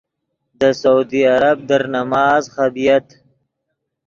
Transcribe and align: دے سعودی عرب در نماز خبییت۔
دے 0.59 0.69
سعودی 0.81 1.21
عرب 1.35 1.57
در 1.69 1.83
نماز 1.95 2.43
خبییت۔ 2.55 3.07